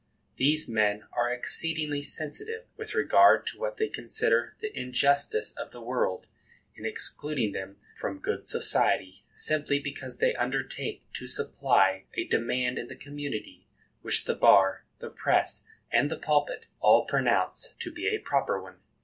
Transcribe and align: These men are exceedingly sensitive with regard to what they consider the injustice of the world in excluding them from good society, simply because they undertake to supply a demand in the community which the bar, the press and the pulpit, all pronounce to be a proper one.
These 0.37 0.67
men 0.67 1.03
are 1.13 1.31
exceedingly 1.31 2.01
sensitive 2.01 2.65
with 2.75 2.95
regard 2.95 3.45
to 3.45 3.59
what 3.59 3.77
they 3.77 3.87
consider 3.87 4.55
the 4.59 4.75
injustice 4.75 5.51
of 5.51 5.69
the 5.69 5.79
world 5.79 6.25
in 6.73 6.85
excluding 6.87 7.51
them 7.51 7.77
from 7.99 8.17
good 8.17 8.49
society, 8.49 9.23
simply 9.31 9.77
because 9.77 10.17
they 10.17 10.33
undertake 10.33 11.03
to 11.13 11.27
supply 11.27 12.05
a 12.15 12.23
demand 12.25 12.79
in 12.79 12.87
the 12.87 12.95
community 12.95 13.67
which 14.01 14.25
the 14.25 14.33
bar, 14.33 14.85
the 14.97 15.11
press 15.11 15.65
and 15.91 16.09
the 16.09 16.17
pulpit, 16.17 16.65
all 16.79 17.05
pronounce 17.05 17.75
to 17.77 17.91
be 17.91 18.07
a 18.07 18.17
proper 18.17 18.59
one. 18.59 18.79